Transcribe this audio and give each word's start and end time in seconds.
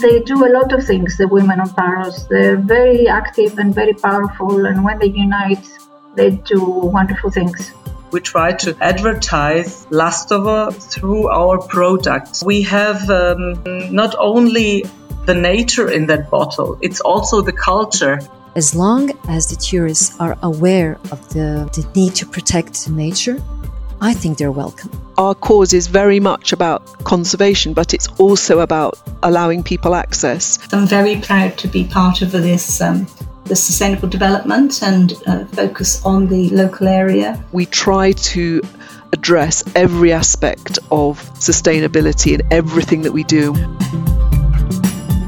they 0.00 0.20
do 0.20 0.44
a 0.44 0.50
lot 0.50 0.72
of 0.72 0.84
things, 0.84 1.16
the 1.16 1.28
women 1.28 1.60
of 1.60 1.74
Paros. 1.76 2.26
They're 2.28 2.56
very 2.56 3.08
active 3.08 3.58
and 3.58 3.74
very 3.74 3.94
powerful, 3.94 4.66
and 4.66 4.84
when 4.84 4.98
they 4.98 5.08
unite, 5.08 5.66
they 6.14 6.30
do 6.30 6.62
wonderful 6.64 7.30
things. 7.30 7.72
We 8.12 8.20
try 8.20 8.52
to 8.52 8.76
advertise 8.80 9.86
Lastovo 9.86 10.72
through 10.72 11.28
our 11.28 11.58
products. 11.58 12.42
We 12.42 12.62
have 12.62 13.10
um, 13.10 13.62
not 13.92 14.14
only 14.18 14.84
the 15.26 15.34
nature 15.34 15.90
in 15.90 16.06
that 16.06 16.30
bottle, 16.30 16.78
it's 16.80 17.00
also 17.00 17.42
the 17.42 17.52
culture. 17.52 18.20
As 18.54 18.74
long 18.74 19.10
as 19.28 19.48
the 19.48 19.56
tourists 19.56 20.18
are 20.18 20.38
aware 20.42 20.98
of 21.10 21.28
the, 21.30 21.68
the 21.74 21.86
need 21.94 22.14
to 22.14 22.26
protect 22.26 22.88
nature, 22.88 23.42
I 24.00 24.12
think 24.12 24.36
they're 24.36 24.52
welcome. 24.52 24.90
Our 25.16 25.34
cause 25.34 25.72
is 25.72 25.86
very 25.86 26.20
much 26.20 26.52
about 26.52 26.84
conservation, 27.04 27.72
but 27.72 27.94
it's 27.94 28.08
also 28.18 28.60
about 28.60 28.98
allowing 29.22 29.62
people 29.62 29.94
access. 29.94 30.58
I'm 30.72 30.86
very 30.86 31.18
proud 31.20 31.56
to 31.58 31.68
be 31.68 31.84
part 31.84 32.20
of 32.20 32.32
this 32.32 32.82
um, 32.82 33.06
the 33.46 33.56
sustainable 33.56 34.08
development 34.08 34.82
and 34.82 35.14
uh, 35.26 35.44
focus 35.46 36.04
on 36.04 36.26
the 36.26 36.50
local 36.50 36.88
area. 36.88 37.42
We 37.52 37.64
try 37.64 38.12
to 38.12 38.60
address 39.12 39.64
every 39.74 40.12
aspect 40.12 40.78
of 40.90 41.22
sustainability 41.34 42.34
in 42.34 42.42
everything 42.52 43.00
that 43.02 43.12
we 43.12 43.24
do. 43.24 43.52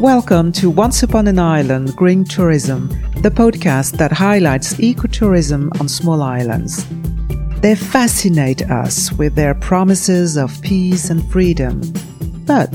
Welcome 0.00 0.50
to 0.52 0.70
Once 0.70 1.04
Upon 1.04 1.28
an 1.28 1.38
Island 1.38 1.94
Green 1.94 2.24
Tourism, 2.24 2.88
the 3.22 3.30
podcast 3.30 3.96
that 3.98 4.10
highlights 4.10 4.74
ecotourism 4.74 5.78
on 5.80 5.88
small 5.88 6.22
islands. 6.22 6.84
They 7.60 7.74
fascinate 7.74 8.70
us 8.70 9.12
with 9.12 9.34
their 9.34 9.54
promises 9.54 10.36
of 10.36 10.60
peace 10.62 11.10
and 11.10 11.28
freedom. 11.32 11.80
But 12.46 12.70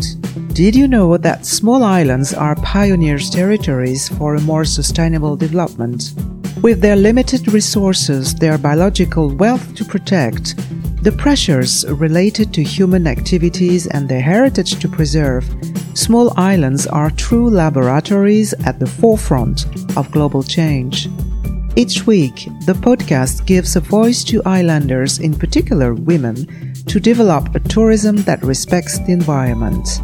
did 0.54 0.76
you 0.76 0.88
know 0.88 1.18
that 1.18 1.46
small 1.46 1.84
islands 1.84 2.34
are 2.34 2.56
pioneers' 2.58 3.30
territories 3.30 4.10
for 4.10 4.36
a 4.36 4.42
more 4.42 4.66
sustainable 4.66 5.38
development? 5.38 6.14
With 6.62 6.82
their 6.82 6.96
limited 6.96 7.54
resources, 7.54 8.36
their 8.36 8.58
biological 8.58 9.30
wealth 9.30 9.74
to 9.76 9.86
protect, 9.86 10.58
the 11.04 11.12
pressures 11.12 11.86
related 11.88 12.54
to 12.54 12.64
human 12.64 13.08
activities, 13.08 13.88
and 13.88 14.10
their 14.10 14.22
heritage 14.22 14.80
to 14.82 14.88
preserve, 14.88 15.46
small 15.94 16.34
islands 16.38 16.86
are 16.86 17.10
true 17.12 17.50
laboratories 17.50 18.54
at 18.66 18.78
the 18.80 18.86
forefront 18.86 19.66
of 19.98 20.12
global 20.12 20.44
change. 20.44 21.08
Each 21.78 22.06
week, 22.06 22.50
the 22.66 22.74
podcast 22.74 23.46
gives 23.46 23.78
a 23.78 23.80
voice 23.80 24.26
to 24.26 24.44
islanders, 24.44 25.20
in 25.20 25.34
particular 25.34 25.94
women, 25.94 26.74
to 26.88 27.00
develop 27.00 27.56
a 27.56 27.62
tourism 27.62 28.18
that 28.24 28.44
respects 28.44 29.00
the 29.00 29.14
environment. 29.14 30.02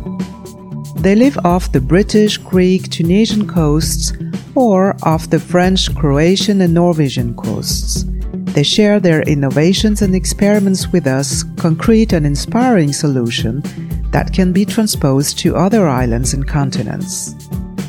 They 1.04 1.14
live 1.14 1.38
off 1.44 1.74
the 1.74 1.82
British, 1.82 2.38
Greek, 2.38 2.90
Tunisian 2.90 3.48
coasts 3.48 4.14
or 4.56 4.96
off 5.04 5.30
the 5.30 5.40
French, 5.40 5.94
Croatian, 5.94 6.62
and 6.62 6.74
Norwegian 6.74 7.36
coasts. 7.36 8.06
They 8.54 8.64
share 8.64 9.02
their 9.02 9.24
innovations 9.24 10.02
and 10.02 10.16
experiments 10.16 10.88
with 10.94 11.06
us, 11.06 11.44
concrete 11.58 12.14
and 12.14 12.26
inspiring 12.26 12.94
solutions 12.94 13.64
that 14.12 14.34
can 14.34 14.54
be 14.54 14.64
transposed 14.66 15.38
to 15.40 15.58
other 15.58 15.88
islands 15.88 16.34
and 16.34 16.48
continents. 16.48 17.36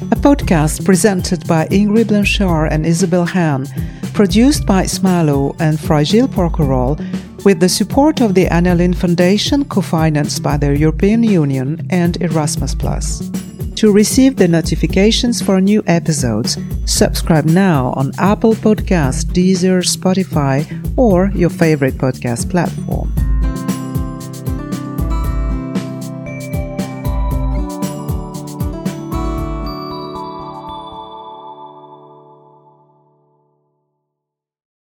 A 0.01 0.17
podcast 0.17 0.85
presented 0.85 1.47
by 1.49 1.67
Ingrid 1.67 2.09
Blanchard 2.09 2.73
and 2.73 2.87
Isabel 2.87 3.27
Hahn, 3.27 3.67
produced 4.15 4.65
by 4.65 4.85
SMILO 4.85 5.57
and 5.59 5.79
Fragile 5.79 6.29
Porquerolles, 6.29 7.01
with 7.45 7.59
the 7.59 7.69
support 7.69 8.21
of 8.21 8.35
the 8.35 8.47
Anna 8.47 8.95
Foundation, 8.95 9.65
co-financed 9.65 10.43
by 10.43 10.57
the 10.57 10.79
European 10.79 11.25
Union 11.25 11.87
and 11.91 12.17
Erasmus+. 12.23 12.75
To 13.75 13.93
receive 13.93 14.37
the 14.37 14.49
notifications 14.49 15.43
for 15.43 15.61
new 15.61 15.83
episodes, 15.87 16.57
subscribe 16.85 17.47
now 17.47 17.93
on 17.97 18.12
Apple 18.19 18.55
Podcast, 18.55 19.27
Deezer, 19.33 19.83
Spotify, 19.83 20.65
or 20.97 21.31
your 21.34 21.51
favorite 21.51 21.95
podcast 21.95 22.51
platform. 22.51 23.12